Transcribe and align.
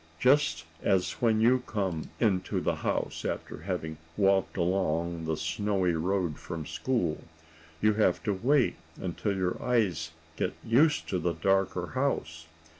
Just 0.19 0.65
as 0.81 1.11
when 1.21 1.39
you 1.41 1.59
come 1.67 2.09
into 2.19 2.59
the 2.59 2.77
house, 2.77 3.23
after 3.23 3.59
having 3.59 3.97
walked 4.17 4.57
along 4.57 5.25
the 5.25 5.37
snowy 5.37 5.93
road 5.93 6.39
from 6.39 6.65
school, 6.65 7.23
you 7.83 7.93
have 7.93 8.23
to 8.23 8.33
wait 8.33 8.77
until 8.99 9.35
your 9.37 9.61
eyes 9.61 10.09
get 10.37 10.55
used 10.65 11.07
to 11.09 11.19
the 11.19 11.33
darker 11.33 11.91
house. 11.93 12.47